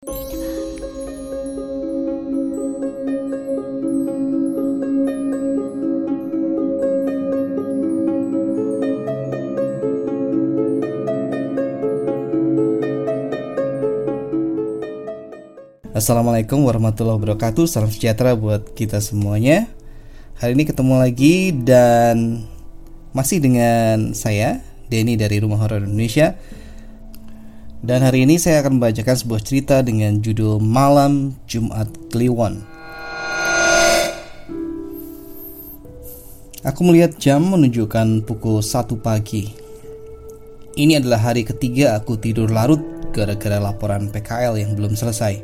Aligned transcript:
Assalamualaikum 0.00 0.16
warahmatullahi 16.64 17.20
wabarakatuh. 17.20 17.68
Salam 17.68 17.92
sejahtera 17.92 18.32
buat 18.32 18.72
kita 18.72 19.04
semuanya. 19.04 19.68
Hari 20.40 20.56
ini 20.56 20.64
ketemu 20.64 20.96
lagi 20.96 21.52
dan 21.52 22.48
Masih 23.12 23.44
dengan 23.44 24.16
saya 24.16 24.64
Denny 24.88 25.20
dari 25.20 25.44
Rumah 25.44 25.60
Horor 25.60 25.84
Indonesia 25.84 26.40
Dan 27.80 28.04
hari 28.04 28.28
ini 28.28 28.36
saya 28.36 28.60
akan 28.60 28.76
membacakan 28.76 29.16
sebuah 29.16 29.40
cerita 29.40 29.80
dengan 29.80 30.20
judul 30.20 30.60
Malam 30.60 31.32
Jumat 31.48 31.88
Kliwon. 32.12 32.60
Aku 36.60 36.84
melihat 36.84 37.16
jam 37.16 37.40
menunjukkan 37.40 38.28
pukul 38.28 38.60
1 38.60 38.84
pagi. 39.00 39.56
Ini 40.76 41.00
adalah 41.00 41.32
hari 41.32 41.40
ketiga 41.40 41.96
aku 41.96 42.20
tidur 42.20 42.52
larut 42.52 42.84
gara-gara 43.16 43.56
laporan 43.56 44.12
PKL 44.12 44.60
yang 44.60 44.76
belum 44.76 44.92
selesai. 44.92 45.40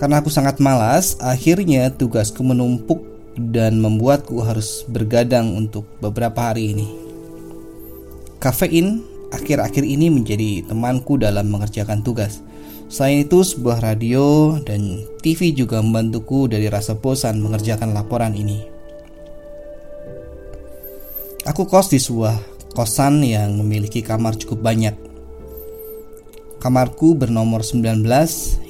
Karena 0.00 0.24
aku 0.24 0.32
sangat 0.32 0.56
malas, 0.56 1.20
akhirnya 1.20 1.92
tugasku 1.92 2.40
menumpuk 2.40 3.04
dan 3.36 3.76
membuatku 3.84 4.40
harus 4.40 4.88
bergadang 4.88 5.52
untuk 5.52 5.84
beberapa 6.00 6.48
hari 6.48 6.72
ini. 6.72 6.88
Kafein 8.40 9.15
akhir-akhir 9.34 9.82
ini 9.82 10.12
menjadi 10.12 10.66
temanku 10.66 11.16
dalam 11.16 11.50
mengerjakan 11.50 12.02
tugas. 12.02 12.42
Selain 12.86 13.26
itu, 13.26 13.42
sebuah 13.42 13.82
radio 13.82 14.56
dan 14.62 15.02
TV 15.22 15.50
juga 15.50 15.82
membantuku 15.82 16.46
dari 16.46 16.70
rasa 16.70 16.94
bosan 16.94 17.42
mengerjakan 17.42 17.90
laporan 17.90 18.34
ini. 18.38 18.62
Aku 21.46 21.66
kos 21.66 21.90
di 21.90 21.98
sebuah 21.98 22.38
kosan 22.74 23.22
yang 23.22 23.58
memiliki 23.58 24.02
kamar 24.02 24.34
cukup 24.38 24.62
banyak 24.62 25.06
Kamarku 26.56 27.14
bernomor 27.14 27.60
19 27.60 28.02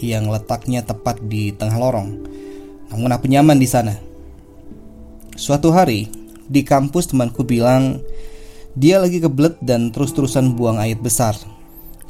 yang 0.05 0.29
letaknya 0.29 0.85
tepat 0.85 1.17
di 1.23 1.55
tengah 1.55 1.79
lorong. 1.79 2.29
Namun 2.93 3.09
aku 3.09 3.25
nyaman 3.25 3.57
di 3.57 3.65
sana. 3.65 3.97
Suatu 5.33 5.71
hari, 5.71 6.11
di 6.45 6.61
kampus 6.61 7.15
temanku 7.15 7.47
bilang 7.47 8.05
dia 8.77 9.01
lagi 9.01 9.25
kebelet 9.25 9.57
dan 9.65 9.89
terus-terusan 9.89 10.53
buang 10.53 10.77
air 10.77 11.01
besar. 11.01 11.33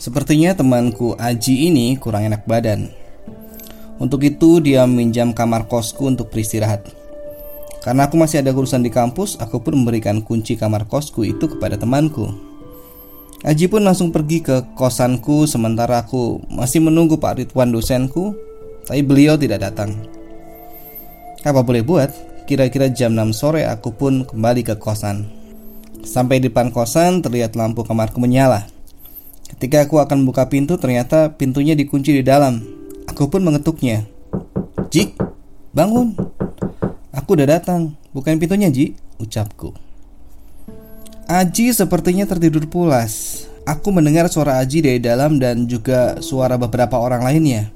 Sepertinya 0.02 0.50
temanku 0.50 1.14
Aji 1.14 1.70
ini 1.70 1.94
kurang 1.94 2.26
enak 2.26 2.42
badan. 2.42 2.90
Untuk 4.02 4.26
itu 4.26 4.58
dia 4.58 4.82
meminjam 4.84 5.30
kamar 5.30 5.70
kosku 5.70 6.10
untuk 6.10 6.28
beristirahat. 6.28 6.90
Karena 7.86 8.10
aku 8.10 8.18
masih 8.18 8.42
ada 8.42 8.50
urusan 8.50 8.82
di 8.82 8.90
kampus, 8.90 9.38
aku 9.38 9.62
pun 9.62 9.78
memberikan 9.78 10.18
kunci 10.18 10.58
kamar 10.58 10.90
kosku 10.90 11.22
itu 11.22 11.46
kepada 11.46 11.78
temanku. 11.78 12.34
Aji 13.46 13.70
pun 13.70 13.86
langsung 13.86 14.10
pergi 14.10 14.42
ke 14.42 14.74
kosanku 14.74 15.46
sementara 15.46 16.02
aku 16.02 16.42
masih 16.50 16.82
menunggu 16.82 17.14
Pak 17.14 17.38
Ridwan 17.38 17.70
dosenku, 17.70 18.34
tapi 18.90 19.06
beliau 19.06 19.38
tidak 19.38 19.70
datang. 19.70 19.94
Apa 21.46 21.62
boleh 21.62 21.86
buat? 21.86 22.10
Kira-kira 22.50 22.90
jam 22.90 23.14
6 23.14 23.30
sore 23.30 23.62
aku 23.70 23.94
pun 23.94 24.26
kembali 24.26 24.66
ke 24.66 24.74
kosan. 24.82 25.35
Sampai 26.02 26.42
di 26.42 26.52
depan 26.52 26.74
kosan 26.74 27.22
terlihat 27.22 27.54
lampu 27.54 27.86
kamarku 27.86 28.18
menyala. 28.18 28.68
Ketika 29.46 29.86
aku 29.86 30.02
akan 30.02 30.26
buka 30.26 30.50
pintu 30.50 30.76
ternyata 30.76 31.32
pintunya 31.38 31.78
dikunci 31.78 32.12
di 32.12 32.26
dalam. 32.26 32.60
Aku 33.06 33.30
pun 33.30 33.40
mengetuknya. 33.46 34.04
Ji, 34.90 35.14
bangun. 35.70 36.18
Aku 37.14 37.38
udah 37.38 37.46
datang. 37.46 37.94
Bukain 38.12 38.36
pintunya, 38.36 38.68
Ji, 38.68 38.98
ucapku. 39.16 39.72
Aji 41.26 41.74
sepertinya 41.74 42.22
tertidur 42.22 42.70
pulas. 42.70 43.46
Aku 43.66 43.90
mendengar 43.90 44.30
suara 44.30 44.62
Aji 44.62 44.78
dari 44.78 45.02
dalam 45.02 45.42
dan 45.42 45.66
juga 45.66 46.22
suara 46.22 46.54
beberapa 46.54 47.02
orang 47.02 47.26
lainnya. 47.26 47.74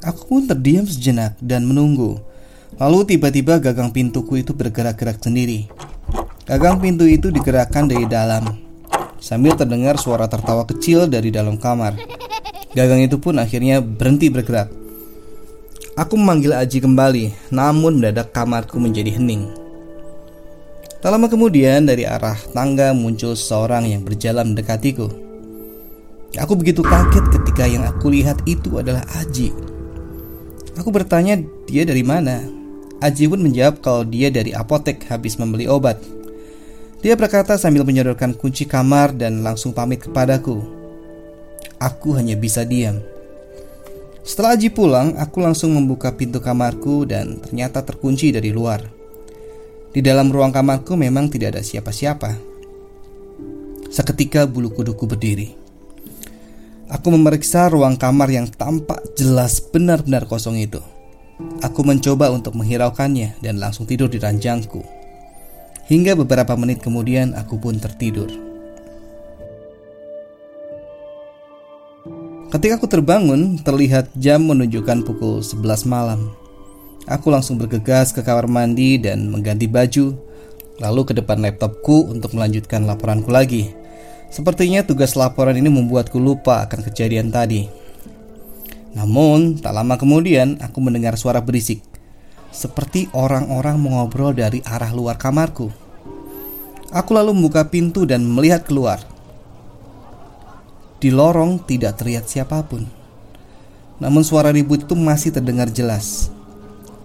Aku 0.00 0.24
pun 0.24 0.48
terdiam 0.48 0.88
sejenak 0.88 1.36
dan 1.44 1.68
menunggu. 1.68 2.20
Lalu 2.80 3.16
tiba-tiba 3.16 3.60
gagang 3.60 3.92
pintuku 3.92 4.40
itu 4.40 4.56
bergerak-gerak 4.56 5.20
sendiri. 5.20 5.68
Gagang 6.44 6.76
pintu 6.76 7.08
itu 7.08 7.32
digerakkan 7.32 7.88
dari 7.88 8.04
dalam. 8.04 8.44
Sambil 9.16 9.56
terdengar 9.56 9.96
suara 9.96 10.28
tertawa 10.28 10.68
kecil 10.68 11.08
dari 11.08 11.32
dalam 11.32 11.56
kamar. 11.56 11.96
Gagang 12.76 13.00
itu 13.00 13.16
pun 13.16 13.40
akhirnya 13.40 13.80
berhenti 13.80 14.28
bergerak. 14.28 14.68
Aku 15.96 16.20
memanggil 16.20 16.52
Aji 16.52 16.84
kembali, 16.84 17.48
namun 17.48 17.96
mendadak 17.96 18.36
kamarku 18.36 18.76
menjadi 18.76 19.16
hening. 19.16 19.48
Tak 21.00 21.16
lama 21.16 21.32
kemudian 21.32 21.88
dari 21.88 22.04
arah 22.04 22.36
tangga 22.52 22.92
muncul 22.92 23.32
seorang 23.32 23.88
yang 23.88 24.04
berjalan 24.04 24.52
mendekatiku. 24.52 25.08
Aku 26.36 26.60
begitu 26.60 26.84
kaget 26.84 27.24
ketika 27.40 27.64
yang 27.64 27.88
aku 27.88 28.12
lihat 28.12 28.44
itu 28.44 28.76
adalah 28.76 29.00
Aji. 29.16 29.48
Aku 30.76 30.92
bertanya 30.92 31.40
dia 31.64 31.88
dari 31.88 32.04
mana. 32.04 32.44
Aji 33.00 33.32
pun 33.32 33.40
menjawab 33.40 33.80
kalau 33.80 34.04
dia 34.04 34.28
dari 34.28 34.52
apotek 34.52 35.08
habis 35.08 35.40
membeli 35.40 35.64
obat. 35.64 35.96
Dia 37.04 37.20
berkata 37.20 37.60
sambil 37.60 37.84
menyodorkan 37.84 38.32
kunci 38.32 38.64
kamar 38.64 39.12
dan 39.12 39.44
langsung 39.44 39.76
pamit 39.76 40.00
kepadaku. 40.00 40.64
Aku 41.76 42.16
hanya 42.16 42.32
bisa 42.32 42.64
diam. 42.64 42.96
Setelah 44.24 44.56
Aji 44.56 44.72
pulang, 44.72 45.12
aku 45.20 45.44
langsung 45.44 45.76
membuka 45.76 46.16
pintu 46.16 46.40
kamarku 46.40 47.04
dan 47.04 47.44
ternyata 47.44 47.84
terkunci 47.84 48.32
dari 48.32 48.48
luar. 48.56 48.88
Di 49.92 50.00
dalam 50.00 50.32
ruang 50.32 50.48
kamarku 50.48 50.96
memang 50.96 51.28
tidak 51.28 51.52
ada 51.52 51.60
siapa-siapa. 51.60 52.40
Seketika 53.92 54.48
bulu 54.48 54.72
kuduku 54.72 55.04
berdiri. 55.04 55.52
Aku 56.88 57.12
memeriksa 57.12 57.68
ruang 57.68 58.00
kamar 58.00 58.32
yang 58.32 58.48
tampak 58.48 59.04
jelas 59.12 59.60
benar-benar 59.60 60.24
kosong 60.24 60.56
itu. 60.56 60.80
Aku 61.60 61.84
mencoba 61.84 62.32
untuk 62.32 62.56
menghiraukannya 62.56 63.44
dan 63.44 63.60
langsung 63.60 63.84
tidur 63.84 64.08
di 64.08 64.16
ranjangku. 64.16 65.03
Hingga 65.84 66.16
beberapa 66.16 66.56
menit 66.56 66.80
kemudian 66.80 67.36
aku 67.36 67.60
pun 67.60 67.76
tertidur. 67.76 68.32
Ketika 72.48 72.78
aku 72.78 72.86
terbangun, 72.88 73.60
terlihat 73.60 74.14
jam 74.16 74.46
menunjukkan 74.46 75.04
pukul 75.04 75.42
11 75.42 75.84
malam. 75.84 76.32
Aku 77.04 77.28
langsung 77.28 77.60
bergegas 77.60 78.16
ke 78.16 78.24
kamar 78.24 78.48
mandi 78.48 78.96
dan 78.96 79.28
mengganti 79.28 79.68
baju, 79.68 80.16
lalu 80.80 81.00
ke 81.04 81.12
depan 81.18 81.42
laptopku 81.44 82.08
untuk 82.08 82.32
melanjutkan 82.32 82.88
laporanku 82.88 83.28
lagi. 83.28 83.74
Sepertinya 84.32 84.86
tugas 84.86 85.18
laporan 85.18 85.58
ini 85.58 85.68
membuatku 85.68 86.16
lupa 86.16 86.64
akan 86.64 86.80
kejadian 86.88 87.28
tadi. 87.28 87.68
Namun, 88.94 89.58
tak 89.58 89.74
lama 89.74 89.98
kemudian 89.98 90.56
aku 90.62 90.78
mendengar 90.78 91.18
suara 91.18 91.42
berisik, 91.42 91.82
seperti 92.54 93.10
orang-orang 93.10 93.82
mengobrol 93.82 94.30
dari 94.30 94.62
arah 94.62 94.94
luar 94.94 95.18
kamarku. 95.18 95.74
Aku 96.94 97.10
lalu 97.10 97.34
membuka 97.34 97.66
pintu 97.66 98.06
dan 98.06 98.22
melihat 98.22 98.62
keluar. 98.62 99.02
Di 101.02 101.10
lorong 101.10 101.58
tidak 101.66 101.98
terlihat 101.98 102.30
siapa 102.30 102.62
pun. 102.62 102.86
Namun 103.98 104.22
suara 104.22 104.54
ribut 104.54 104.86
itu 104.86 104.94
masih 104.94 105.34
terdengar 105.34 105.66
jelas. 105.74 106.30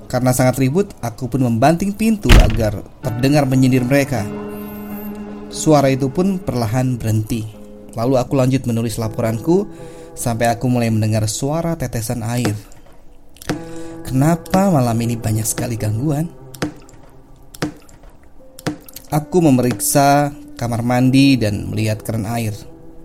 Karena 0.06 0.30
sangat 0.30 0.62
ribut, 0.62 0.94
aku 1.02 1.26
pun 1.30 1.42
membanting 1.42 1.94
pintu 1.94 2.30
agar 2.38 2.86
terdengar 3.02 3.50
menyindir 3.50 3.82
mereka. 3.82 4.26
Suara 5.50 5.90
itu 5.90 6.14
pun 6.14 6.38
perlahan 6.38 6.98
berhenti. 6.98 7.46
Lalu 7.98 8.22
aku 8.22 8.34
lanjut 8.38 8.70
menulis 8.70 9.02
laporanku 9.02 9.66
sampai 10.14 10.54
aku 10.54 10.70
mulai 10.70 10.94
mendengar 10.94 11.26
suara 11.26 11.74
tetesan 11.74 12.22
air. 12.22 12.54
Kenapa 14.10 14.74
malam 14.74 14.98
ini 15.06 15.22
banyak 15.22 15.46
sekali 15.46 15.78
gangguan? 15.78 16.26
Aku 19.14 19.38
memeriksa 19.38 20.34
kamar 20.58 20.82
mandi 20.82 21.38
dan 21.38 21.70
melihat 21.70 22.02
keran 22.02 22.26
air. 22.26 22.58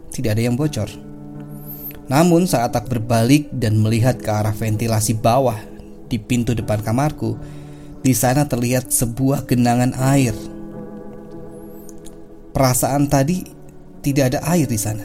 Tidak 0.09 0.33
ada 0.33 0.41
yang 0.41 0.57
bocor. 0.57 0.89
Namun 2.09 2.49
saat 2.49 2.73
aku 2.73 2.97
berbalik 2.97 3.53
dan 3.53 3.85
melihat 3.85 4.17
ke 4.17 4.33
arah 4.33 4.57
ventilasi 4.57 5.21
bawah 5.21 5.61
di 6.09 6.17
pintu 6.17 6.57
depan 6.57 6.81
kamarku, 6.81 7.37
di 8.01 8.17
sana 8.17 8.49
terlihat 8.49 8.89
sebuah 8.89 9.45
genangan 9.45 9.93
air. 10.01 10.33
Perasaan 12.57 13.13
tadi 13.13 13.45
tidak 14.01 14.33
ada 14.33 14.41
air 14.57 14.65
di 14.65 14.81
sana. 14.81 15.05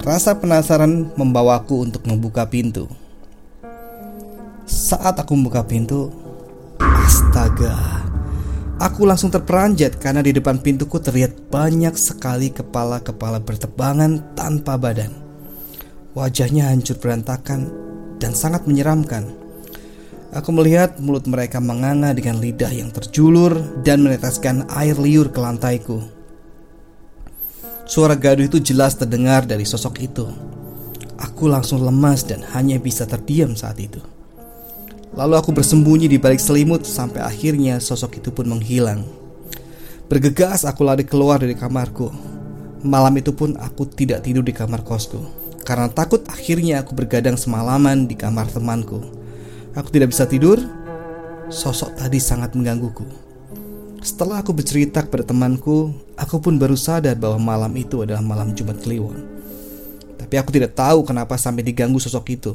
Rasa 0.00 0.32
penasaran 0.40 1.12
membawaku 1.12 1.92
untuk 1.92 2.08
membuka 2.08 2.48
pintu. 2.48 2.88
Saat 4.66 5.22
aku 5.22 5.38
membuka 5.38 5.62
pintu, 5.62 6.10
astaga, 6.82 8.02
aku 8.82 9.06
langsung 9.06 9.30
terperanjat 9.30 9.94
karena 10.02 10.26
di 10.26 10.34
depan 10.34 10.58
pintuku 10.58 10.98
terlihat 10.98 11.54
banyak 11.54 11.94
sekali 11.94 12.50
kepala-kepala 12.50 13.38
bertebangan 13.38 14.34
tanpa 14.34 14.74
badan. 14.74 15.14
Wajahnya 16.18 16.74
hancur 16.74 16.98
berantakan 16.98 17.70
dan 18.18 18.34
sangat 18.34 18.66
menyeramkan. 18.66 19.30
Aku 20.34 20.50
melihat 20.50 20.98
mulut 20.98 21.30
mereka 21.30 21.62
menganga 21.62 22.10
dengan 22.10 22.42
lidah 22.42 22.74
yang 22.74 22.90
terjulur 22.90 23.54
dan 23.86 24.02
meneteskan 24.02 24.66
air 24.74 24.98
liur 24.98 25.30
ke 25.30 25.38
lantaiku. 25.38 26.02
Suara 27.86 28.18
gaduh 28.18 28.50
itu 28.50 28.58
jelas 28.58 28.98
terdengar 28.98 29.46
dari 29.46 29.62
sosok 29.62 29.94
itu. 30.02 30.26
Aku 31.22 31.46
langsung 31.46 31.86
lemas 31.86 32.26
dan 32.26 32.42
hanya 32.50 32.82
bisa 32.82 33.06
terdiam 33.06 33.54
saat 33.54 33.78
itu. 33.78 34.15
Lalu 35.16 35.34
aku 35.40 35.50
bersembunyi 35.56 36.12
di 36.12 36.20
balik 36.20 36.38
selimut 36.38 36.84
sampai 36.84 37.24
akhirnya 37.24 37.80
sosok 37.80 38.20
itu 38.20 38.28
pun 38.30 38.46
menghilang. 38.46 39.02
Bergegas 40.06 40.68
aku 40.68 40.84
lari 40.84 41.08
keluar 41.08 41.40
dari 41.40 41.56
kamarku. 41.56 42.12
Malam 42.84 43.16
itu 43.18 43.32
pun 43.32 43.56
aku 43.56 43.88
tidak 43.88 44.22
tidur 44.22 44.44
di 44.44 44.52
kamar 44.52 44.84
kosku 44.84 45.46
karena 45.66 45.90
takut 45.90 46.22
akhirnya 46.30 46.78
aku 46.86 46.94
bergadang 46.94 47.34
semalaman 47.34 48.06
di 48.06 48.14
kamar 48.14 48.46
temanku. 48.46 49.02
Aku 49.74 49.90
tidak 49.90 50.14
bisa 50.14 50.22
tidur. 50.22 50.62
Sosok 51.50 51.98
tadi 51.98 52.22
sangat 52.22 52.54
menggangguku. 52.54 53.02
Setelah 53.98 54.42
aku 54.42 54.54
bercerita 54.54 55.02
kepada 55.02 55.26
temanku, 55.26 55.90
aku 56.14 56.38
pun 56.38 56.54
baru 56.54 56.78
sadar 56.78 57.18
bahwa 57.18 57.42
malam 57.42 57.74
itu 57.74 58.06
adalah 58.06 58.22
malam 58.22 58.54
Jumat 58.54 58.78
Kliwon. 58.78 59.18
Tapi 60.14 60.34
aku 60.38 60.54
tidak 60.54 60.78
tahu 60.78 61.02
kenapa 61.02 61.34
sampai 61.34 61.66
diganggu 61.66 61.98
sosok 61.98 62.26
itu. 62.30 62.54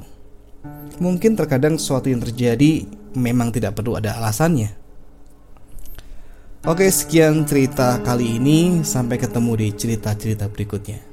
Mungkin 1.01 1.33
terkadang 1.33 1.81
sesuatu 1.81 2.13
yang 2.13 2.21
terjadi 2.21 2.85
memang 3.17 3.49
tidak 3.49 3.73
perlu 3.73 3.97
ada 3.97 4.21
alasannya. 4.21 4.69
Oke, 6.61 6.85
sekian 6.93 7.41
cerita 7.49 7.97
kali 8.05 8.37
ini. 8.37 8.85
Sampai 8.85 9.17
ketemu 9.17 9.57
di 9.57 9.67
cerita-cerita 9.73 10.45
berikutnya. 10.45 11.10